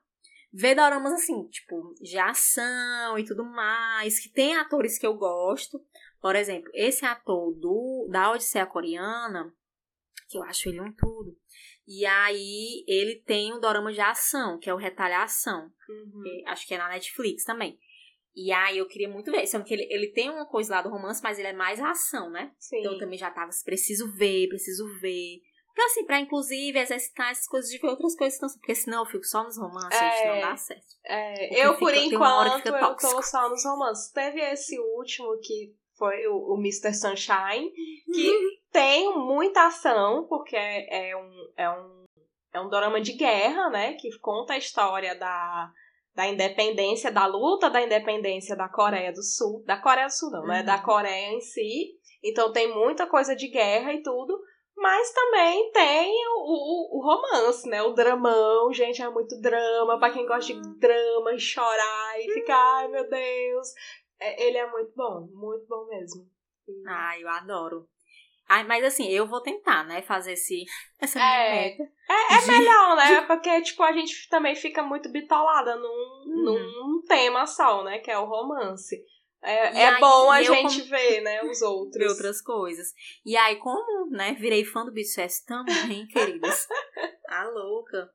[0.52, 5.78] ver doramas assim, tipo, de ação e tudo mais, que tem atores que eu gosto.
[6.20, 9.52] Por exemplo, esse ator do da Odisseia Coreana,
[10.28, 11.36] que eu acho ele um tudo.
[11.86, 15.70] E aí ele tem um dorama de ação, que é o Retaliação.
[15.88, 16.22] Uhum.
[16.22, 17.78] Que, acho que é na Netflix também.
[18.34, 19.46] E aí eu queria muito ver.
[19.46, 22.28] Sendo que ele, ele tem uma coisa lá do romance, mas ele é mais ação,
[22.30, 22.52] né?
[22.58, 22.80] Sim.
[22.80, 25.40] Então eu também já tava, preciso ver, preciso ver.
[25.72, 28.36] Então, assim, pra inclusive exercitar essas coisas de ver outras coisas.
[28.36, 30.86] Então, porque senão eu fico só nos romances, é, gente, não dá certo.
[31.04, 34.10] É, eu, por fica, enquanto, eu tô só nos romances.
[34.10, 36.92] Teve esse último que foi o, o Mr.
[36.94, 37.70] Sunshine,
[38.12, 38.50] que uhum.
[38.70, 42.04] tem muita ação, porque é, é, um, é, um,
[42.54, 43.94] é um drama de guerra, né?
[43.94, 45.70] Que conta a história da,
[46.14, 49.62] da independência, da luta da independência da Coreia do Sul.
[49.66, 50.62] Da Coreia do Sul, não, né?
[50.62, 50.82] Da uhum.
[50.82, 51.94] Coreia em si.
[52.22, 54.38] Então tem muita coisa de guerra e tudo.
[54.76, 57.82] Mas também tem o, o, o, romance, né?
[57.82, 59.98] O dramão, gente, é muito drama.
[59.98, 60.78] Pra quem gosta de uhum.
[60.78, 63.68] drama e chorar e ficar, ai meu Deus,
[64.20, 66.26] ele é muito bom, muito bom mesmo.
[66.86, 67.88] Ah, eu adoro.
[68.48, 70.64] Ai, mas assim, eu vou tentar, né, fazer esse,
[71.00, 71.76] essa é.
[71.76, 72.46] É, é de...
[72.46, 73.20] melhor, né?
[73.22, 76.72] Porque, tipo, a gente também fica muito bitolada num, uhum.
[76.72, 77.98] num tema só, né?
[77.98, 78.96] Que é o romance.
[79.46, 80.84] É, é aí, bom a gente como...
[80.90, 81.96] ver, né, os outros.
[81.96, 82.92] Ver outras coisas.
[83.24, 86.66] E aí, como, né, virei fã do BTS também, queridas.
[87.28, 88.10] a louca.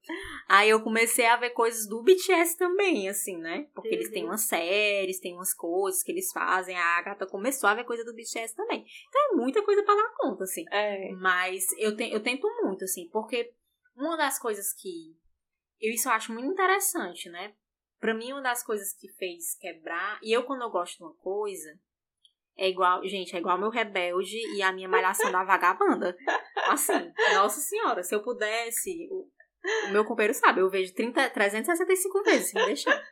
[0.49, 3.67] Aí eu comecei a ver coisas do BTS também, assim, né?
[3.73, 3.95] Porque uhum.
[3.95, 4.29] eles têm uhum.
[4.29, 6.75] umas séries, tem umas coisas que eles fazem.
[6.75, 8.85] A Agatha começou a ver coisa do BTS também.
[9.07, 10.65] Então é muita coisa pra dar conta, assim.
[10.69, 11.11] É.
[11.13, 13.53] Mas eu, te, eu tento muito, assim, porque
[13.95, 15.15] uma das coisas que
[15.79, 17.53] eu isso eu acho muito interessante, né?
[18.01, 20.19] Pra mim, uma das coisas que fez quebrar.
[20.23, 21.79] E eu, quando eu gosto de uma coisa,
[22.57, 26.17] é igual, gente, é igual meu rebelde e a minha malhação da vagabanda.
[26.67, 29.07] Assim, nossa senhora, se eu pudesse.
[29.11, 29.29] O,
[29.87, 33.03] o meu companheiro sabe, eu vejo 30, 365 vezes, se me deixar.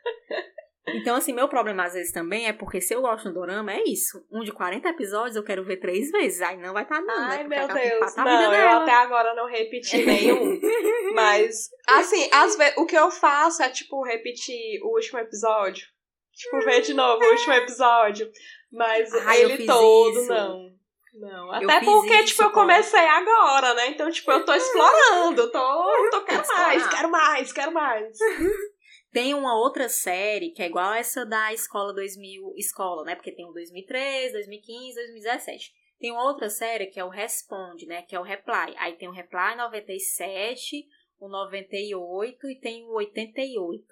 [0.88, 3.82] Então, assim, meu problema às vezes também é porque se eu gosto do dorama, é
[3.84, 4.24] isso.
[4.32, 6.40] Um de 40 episódios eu quero ver três vezes.
[6.40, 7.36] Aí não vai estar tá não, né?
[7.38, 8.16] Ai, meu Deus.
[8.16, 10.58] Não, eu até agora não repeti nenhum.
[11.14, 15.86] mas, assim, às vezes, o que eu faço é, tipo, repetir o último episódio.
[16.32, 18.30] Tipo, ver de novo o último episódio.
[18.72, 20.28] Mas Ai, ele todo, isso.
[20.28, 20.70] não.
[21.12, 23.88] Não, até porque, isso, tipo, eu comecei agora, né?
[23.88, 28.16] Então, tipo, eu tô explorando, tô, tô quero mais, quero mais, quero mais.
[29.12, 33.16] Tem uma outra série que é igual essa da Escola 2000, Escola, né?
[33.16, 35.72] Porque tem o 2003, 2015, 2017.
[35.98, 38.02] Tem outra série que é o Responde, né?
[38.02, 38.74] Que é o Reply.
[38.78, 40.86] Aí tem o Reply 97,
[41.18, 43.84] o 98 e tem o 88.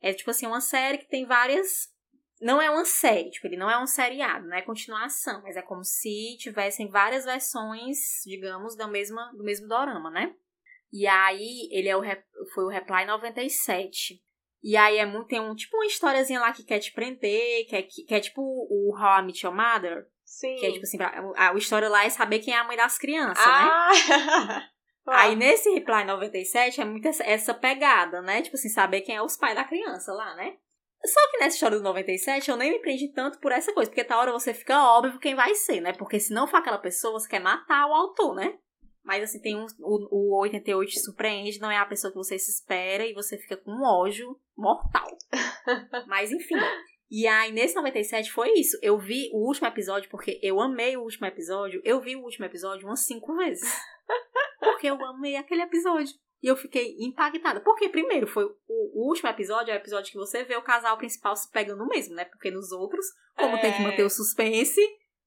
[0.00, 1.94] É tipo assim, uma série que tem várias.
[2.40, 5.62] Não é uma série, tipo, ele não é um seriado, não é continuação, mas é
[5.62, 10.34] como se tivessem várias versões, digamos, do mesmo, do mesmo dorama, né?
[10.92, 12.02] E aí, ele é o,
[12.52, 14.22] foi o Reply 97.
[14.66, 17.76] E aí é muito, tem um tipo uma historiazinha lá que quer te prender, que
[17.76, 20.08] é, que é tipo o How I Met Your Mother.
[20.24, 20.56] Sim.
[20.56, 22.98] Que é tipo assim, a, a história lá é saber quem é a mãe das
[22.98, 23.52] crianças, né?
[23.52, 23.90] ah.
[24.48, 24.68] né?
[25.06, 28.42] Aí nesse Reply 97 é muito essa, essa pegada, né?
[28.42, 30.56] Tipo assim, saber quem é os pais da criança lá, né?
[31.04, 34.02] Só que nessa história do 97 eu nem me prendi tanto por essa coisa, porque
[34.02, 35.92] tá hora você fica óbvio quem vai ser, né?
[35.92, 38.58] Porque se não for aquela pessoa, você quer matar o autor, né?
[39.06, 39.66] Mas assim, tem um.
[39.78, 43.38] O, o 88 te surpreende, não é a pessoa que você se espera e você
[43.38, 45.16] fica com um ódio mortal.
[46.08, 46.56] Mas enfim.
[47.08, 48.76] E aí, nesse 97 foi isso.
[48.82, 51.80] Eu vi o último episódio, porque eu amei o último episódio.
[51.84, 53.72] Eu vi o último episódio umas cinco vezes.
[54.58, 56.12] Porque eu amei aquele episódio.
[56.42, 57.60] E eu fiquei impactada.
[57.60, 61.36] Porque, primeiro, foi o, último episódio, é o episódio que você vê o casal principal
[61.36, 62.24] se pegando mesmo, né?
[62.24, 63.60] Porque nos outros, como é...
[63.60, 64.80] tem que manter o suspense,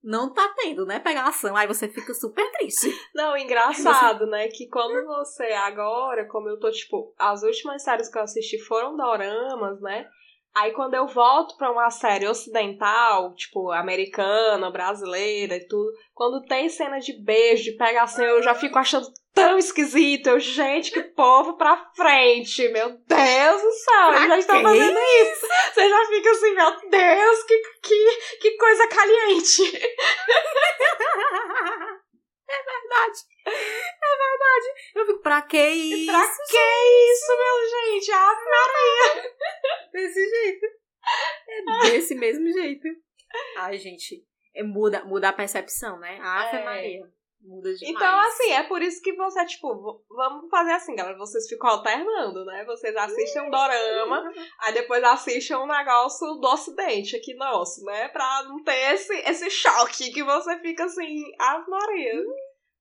[0.03, 0.99] não tá tendo, né?
[0.99, 1.55] Pegação.
[1.55, 2.87] Aí você fica super triste.
[3.13, 4.47] Não, engraçado, né?
[4.47, 8.95] Que quando você agora, como eu tô, tipo, as últimas séries que eu assisti foram
[8.95, 10.07] doramas, né?
[10.55, 16.69] Aí quando eu volto pra uma série ocidental, tipo, americana, brasileira e tudo, quando tem
[16.69, 20.27] cena de beijo, de pegação, eu já fico achando tão esquisito.
[20.27, 22.67] Eu, gente, que povo pra frente.
[22.69, 25.47] Meu Deus do céu, eles já estão fazendo isso.
[25.73, 29.63] Você já fica assim, meu Deus, que, que, que coisa caliente.
[32.49, 33.19] É verdade.
[33.45, 34.93] É verdade.
[34.95, 36.11] Eu fico, pra que isso?
[36.11, 38.11] Pra que isso, meu gente?
[38.11, 39.33] Ah, Maria.
[39.93, 40.65] Desse jeito.
[41.47, 42.87] É desse mesmo jeito.
[43.57, 44.23] Ai, gente.
[44.53, 46.19] É, muda, muda a percepção, né?
[46.21, 46.65] Ave é.
[46.65, 47.18] Maria.
[47.41, 47.95] Muda demais.
[47.95, 51.17] Então, assim, é por isso que você, tipo, vamos fazer assim, galera.
[51.17, 52.65] Vocês ficam alternando, né?
[52.65, 54.23] Vocês assistem um dorama,
[54.61, 58.09] aí depois assistem um negócio do ocidente aqui nosso, né?
[58.09, 62.23] Pra não ter esse, esse choque que você fica assim, Ave Maria.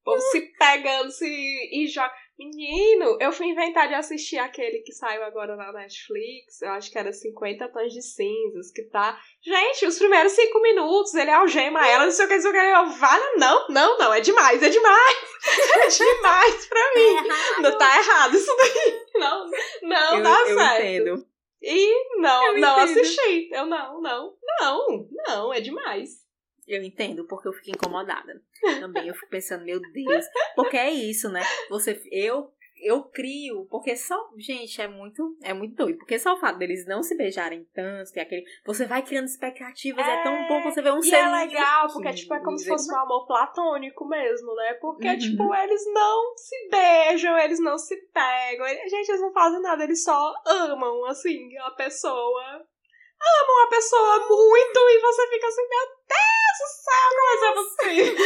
[0.05, 2.12] Ou se pegando, se e joga.
[2.38, 6.62] Menino, eu fui inventar de assistir aquele que saiu agora na Netflix.
[6.62, 9.20] Eu acho que era 50 tons de cinzas, que tá.
[9.42, 12.55] Gente, os primeiros cinco minutos, ele algema ela, não sei o que, não sei o
[12.55, 12.61] que.
[12.61, 15.18] Eu, vale, não, não, não, é demais, é demais.
[15.79, 17.16] É demais pra mim.
[17.16, 19.07] É não tá errado isso daí.
[19.18, 19.51] Não,
[19.83, 20.81] não eu, dá eu certo.
[20.85, 21.27] Entendo.
[21.62, 23.01] E não, eu não entendo.
[23.01, 23.48] assisti.
[23.53, 26.28] Eu não, não, não, não, é demais.
[26.68, 28.40] Eu entendo, porque eu fico incomodada.
[28.78, 31.42] Também eu fico pensando, meu Deus, porque é isso, né?
[31.70, 32.52] Você, eu,
[32.83, 36.87] eu crio, porque só, gente, é muito, é muito doido, porque só o fato deles
[36.87, 40.83] não se beijarem tanto, tem aquele, você vai criando expectativas, é, é tão bom você
[40.83, 41.16] ver um ser.
[41.16, 44.74] é legal, porque tipo é como se fosse um amor platônico mesmo, né?
[44.74, 45.18] Porque uhum.
[45.18, 49.85] tipo eles não se beijam, eles não se pegam, eles, gente, eles não fazem nada,
[49.85, 52.66] eles só amam assim a pessoa.
[53.20, 56.28] Amam a pessoa muito e você fica assim, meu Deus!
[56.66, 58.16] céu, mas é você.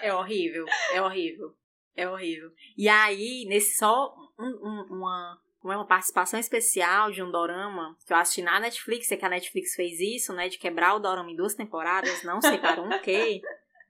[0.06, 1.54] é horrível, é horrível,
[1.96, 2.50] é horrível.
[2.76, 8.16] E aí, nesse só um, um, uma, uma participação especial de um dorama que eu
[8.16, 11.36] assisti na Netflix, é que a Netflix fez isso, né, de quebrar o dorama em
[11.36, 13.40] duas temporadas, não sei para um quê,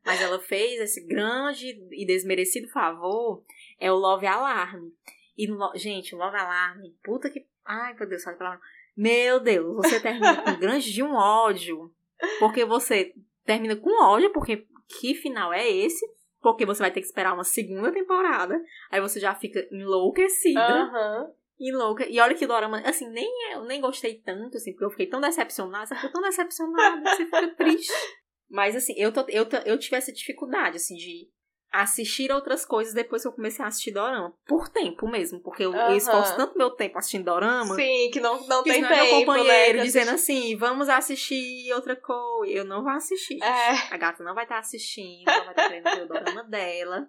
[0.04, 3.44] mas ela fez esse grande e desmerecido favor,
[3.78, 4.90] é o Love Alarm.
[5.36, 5.46] E,
[5.76, 7.46] gente, o Love Alarm, puta que...
[7.64, 8.60] Ai, meu Deus, sabe a palavra?
[9.00, 11.90] Meu Deus, você termina com grande de um ódio
[12.38, 13.14] porque você
[13.46, 14.66] termina com ódio, porque
[15.00, 16.06] que final é esse?
[16.42, 18.62] Porque você vai ter que esperar uma segunda temporada.
[18.90, 20.60] Aí você já fica enlouquecida.
[20.60, 21.32] Uhum.
[21.58, 22.06] Enlouca.
[22.10, 25.18] E olha que Dorama, assim, nem eu nem gostei tanto, assim, porque eu fiquei tão
[25.18, 25.86] decepcionada.
[25.86, 27.90] Você ficou tão decepcionada, você fica triste.
[28.50, 31.26] Mas assim, eu, tô, eu, eu tive essa dificuldade, assim, de
[31.72, 34.34] assistir outras coisas depois que eu comecei a assistir dorama.
[34.46, 35.94] Por tempo mesmo, porque eu, uhum.
[35.94, 37.74] esforço tanto meu tempo assistindo dorama.
[37.74, 41.72] Sim, que não, não que tem não tempo, meu companheiro né, dizendo assim, vamos assistir
[41.72, 42.52] outra coisa.
[42.52, 43.42] Eu não vou assistir.
[43.42, 43.94] É.
[43.94, 46.44] A gata não vai estar tá assistindo, ela vai estar tá querendo ver o dorama
[46.44, 47.08] dela.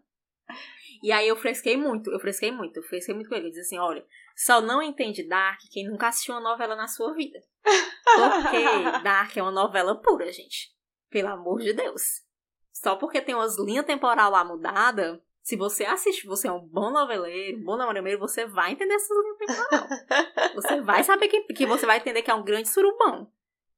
[1.02, 3.47] E aí eu fresquei muito, eu fresquei muito, eu fresquei muito com ele.
[3.47, 7.13] Eu disse assim, olha, só não entende Dark quem nunca assistiu uma novela na sua
[7.13, 7.39] vida.
[7.63, 10.71] Porque Dark é uma novela pura, gente.
[11.10, 12.24] Pelo amor de Deus.
[12.71, 16.91] Só porque tem umas linhas temporal lá mudada, se você assiste, você é um bom
[16.91, 19.88] noveleiro, um bom noveleiro, você vai entender essas linhas temporal.
[20.53, 23.31] você vai saber que, que você vai entender que é um grande surubão.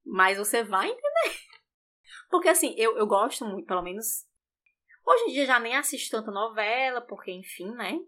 [0.04, 1.38] Mas você vai entender.
[2.30, 4.26] Porque assim, eu, eu gosto muito, pelo menos.
[5.06, 7.98] Hoje em dia já nem assisto tanta novela, porque, enfim, né?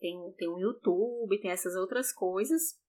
[0.00, 2.80] Tem, tem o YouTube, tem essas outras coisas.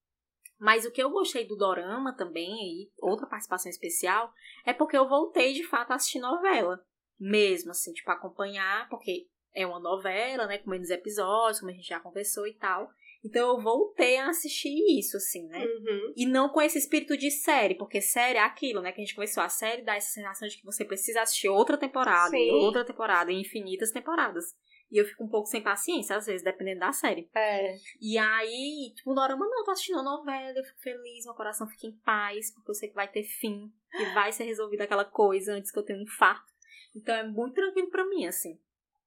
[0.59, 4.33] Mas o que eu gostei do Dorama também, aí, outra participação especial,
[4.65, 6.83] é porque eu voltei de fato a assistir novela
[7.19, 11.87] mesmo, assim, tipo, acompanhar, porque é uma novela, né, com menos episódios, como a gente
[11.87, 12.89] já conversou e tal.
[13.23, 15.65] Então eu voltei a assistir isso, assim, né?
[15.65, 16.13] Uhum.
[16.15, 18.91] E não com esse espírito de série, porque série é aquilo, né?
[18.91, 19.41] Que a gente começou.
[19.41, 22.49] A série dá essa sensação de que você precisa assistir outra temporada, Sim.
[22.49, 24.53] e outra temporada, e infinitas temporadas.
[24.91, 27.27] E eu fico um pouco sem paciência, às vezes, dependendo da série.
[27.35, 27.75] É.
[27.99, 31.33] E aí, tipo, no Dorama, não, eu tô assistindo a novela, eu fico feliz, meu
[31.33, 34.83] coração fica em paz, porque eu sei que vai ter fim, que vai ser resolvida
[34.83, 36.53] aquela coisa antes que eu tenha um infarto.
[36.95, 38.57] Então é muito tranquilo para mim, assim.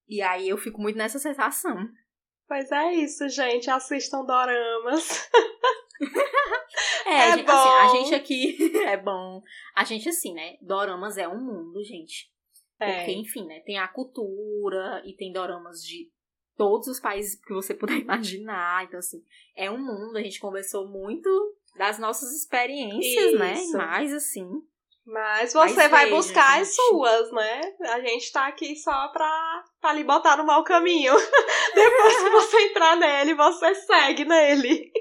[0.07, 1.89] E aí eu fico muito nessa sensação.
[2.47, 3.71] Pois é isso, gente.
[3.71, 5.31] Assistam doramas.
[7.05, 9.43] é, é a, gente, assim, a gente aqui é bom.
[9.75, 10.57] A gente, assim, né?
[10.63, 12.33] Doramas é um mundo, gente.
[12.81, 12.99] É.
[12.99, 13.61] Porque, enfim, né?
[13.61, 16.11] Tem a cultura e tem doramas de
[16.57, 18.85] todos os países que você puder imaginar.
[18.85, 19.23] Então, assim,
[19.55, 20.17] é um mundo.
[20.17, 21.29] A gente conversou muito
[21.77, 23.55] das nossas experiências, né?
[23.55, 23.77] Isso.
[23.77, 24.49] Mas, assim,
[25.11, 26.75] Mas você Mas vai veja, buscar as gente.
[26.89, 27.61] suas, né?
[27.87, 31.15] A gente tá aqui só pra, pra lhe botar no mau caminho.
[31.75, 34.93] Depois que você entrar nele, você segue nele.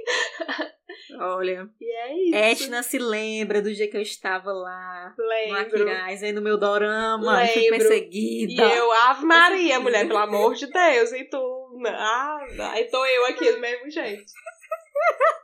[1.19, 2.63] olha, E é isso.
[2.63, 5.59] Etna se lembra do dia que eu estava lá no Lembro.
[5.59, 7.77] Aquiraz, vendo meu dorama, e fui Lembro.
[7.77, 8.63] perseguida.
[8.63, 11.11] E eu, Ave Maria, mulher, pelo amor de Deus.
[11.11, 12.39] E tu, ah,
[12.71, 14.23] aí tô eu aqui do mesmo jeito.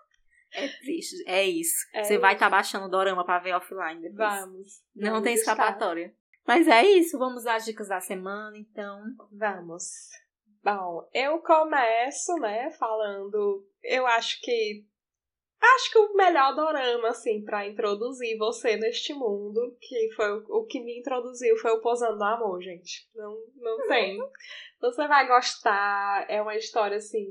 [0.53, 1.75] É triste, é isso.
[1.93, 4.17] É Você vai estar baixando o dorama pra ver offline depois.
[4.17, 4.67] Vamos.
[4.95, 5.53] Não Vamos tem estar.
[5.53, 6.13] escapatória.
[6.45, 9.01] Mas é isso, vamos às dicas da semana, então.
[9.31, 9.83] Vamos.
[10.63, 13.65] Bom, eu começo, né, falando.
[13.81, 14.85] Eu acho que.
[15.75, 20.65] Acho que o melhor dorama, assim, pra introduzir você neste mundo, que foi o, o
[20.65, 23.09] que me introduziu, foi o Posando no Amor, gente.
[23.15, 24.19] Não, não tem.
[24.81, 27.25] Você vai gostar, é uma história, assim.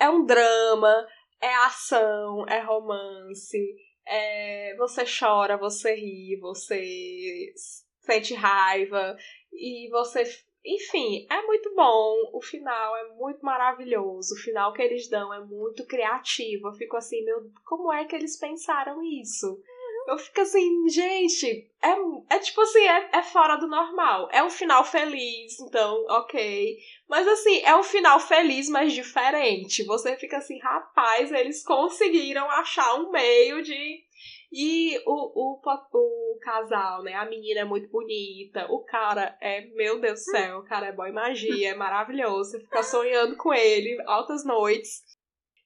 [0.00, 1.06] É um drama,
[1.40, 3.58] é ação, é romance,
[4.06, 7.52] é, você chora, você ri, você
[8.00, 9.16] sente raiva
[9.52, 10.22] e você.
[10.64, 12.14] Enfim, é muito bom.
[12.32, 14.34] O final é muito maravilhoso.
[14.34, 16.68] O final que eles dão é muito criativo.
[16.68, 19.60] Eu fico assim, meu, como é que eles pensaram isso?
[20.06, 24.28] Eu fico assim, gente, é, é tipo assim, é, é fora do normal.
[24.32, 26.78] É um final feliz, então, ok.
[27.08, 29.84] Mas assim, é um final feliz, mas diferente.
[29.84, 34.04] Você fica assim, rapaz, eles conseguiram achar um meio de.
[34.52, 35.60] E o, o,
[35.92, 37.14] o casal, né?
[37.14, 38.66] A menina é muito bonita.
[38.70, 42.52] O cara é, meu Deus do céu, o cara é boy magia, é maravilhoso.
[42.52, 45.15] Você fica sonhando com ele altas noites.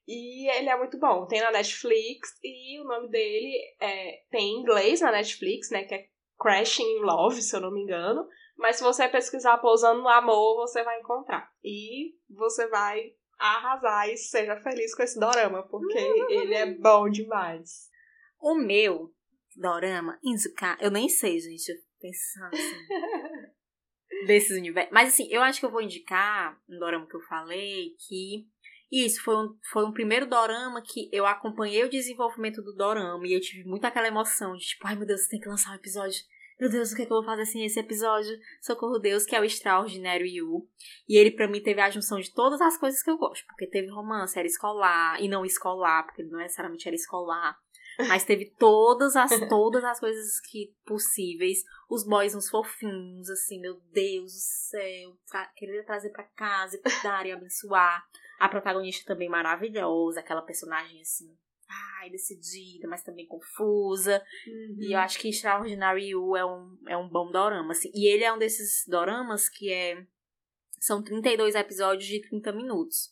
[0.06, 1.26] E ele é muito bom.
[1.26, 5.84] Tem na Netflix e o nome dele é, tem em inglês na Netflix, né?
[5.84, 6.06] Que é
[6.38, 8.26] Crashing in Love, se eu não me engano.
[8.56, 11.50] Mas se você pesquisar Pousando no Amor, você vai encontrar.
[11.64, 17.88] E você vai arrasar e seja feliz com esse dorama, porque ele é bom demais.
[18.38, 19.10] O meu
[19.56, 23.50] dorama, Inzuka, eu nem sei, gente, eu pensando assim.
[24.26, 24.92] desses universos.
[24.92, 28.46] Mas assim, eu acho que eu vou indicar um dorama que eu falei que.
[28.90, 33.32] Isso, foi um, foi um primeiro dorama que eu acompanhei o desenvolvimento do dorama e
[33.32, 36.20] eu tive muito aquela emoção de tipo, ai meu Deus, tem que lançar um episódio.
[36.60, 38.38] Meu Deus, o que, é que eu vou fazer assim nesse episódio?
[38.60, 40.68] Socorro Deus, que é o Extraordinário You.
[41.08, 43.46] E ele, pra mim, teve a junção de todas as coisas que eu gosto.
[43.46, 47.58] Porque teve romance, era escolar, e não escolar, porque não necessariamente era escolar.
[48.08, 51.64] Mas teve todas as, todas as coisas que possíveis.
[51.88, 55.16] Os boys uns fofinhos, assim, meu Deus do céu.
[55.26, 58.04] Tra querer trazer pra casa e cuidar e abençoar.
[58.38, 61.36] A protagonista também maravilhosa, aquela personagem assim,
[62.00, 64.22] ai, decidida, mas também confusa.
[64.78, 67.90] E eu acho que Extraordinary You é um, é um bom dorama, assim.
[67.94, 70.06] E ele é um desses doramas que é...
[70.78, 73.10] São 32 episódios de 30 minutos.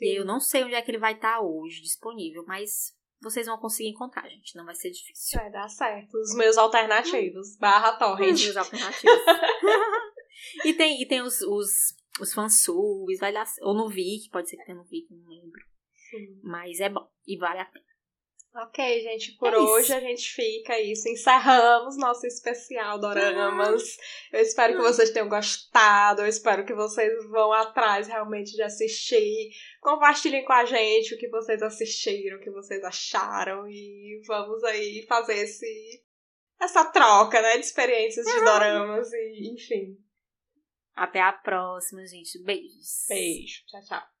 [0.00, 3.46] E aí eu não sei onde é que ele vai estar hoje disponível, mas vocês
[3.46, 4.56] vão conseguir encontrar, gente.
[4.56, 5.38] Não vai ser difícil.
[5.38, 6.16] Vai dar certo.
[6.18, 7.56] Os meus alternativos.
[7.58, 8.34] Barra torrent.
[8.34, 9.22] Os meus alternativos.
[10.64, 11.70] e tem, e tem os, os,
[12.20, 13.46] os fansubs, vai dar...
[13.62, 15.60] Ou no Viki, pode ser que tenha no Viki, não lembro.
[16.10, 16.40] Sim.
[16.42, 17.08] Mas é bom.
[17.26, 17.85] E vale a pena.
[18.58, 21.06] Ok, gente, por É hoje a gente fica isso.
[21.10, 23.98] Encerramos nosso especial Doramas.
[24.32, 26.22] Eu espero que vocês tenham gostado.
[26.22, 29.50] Eu espero que vocês vão atrás realmente de assistir.
[29.82, 33.68] Compartilhem com a gente o que vocês assistiram, o que vocês acharam.
[33.68, 36.02] E vamos aí fazer esse,
[36.58, 37.58] essa troca, né?
[37.58, 39.12] De experiências de Doramas.
[39.12, 39.98] E, enfim.
[40.94, 42.42] Até a próxima, gente.
[42.42, 43.04] Beijos.
[43.06, 43.66] Beijo.
[43.66, 44.15] Tchau, tchau.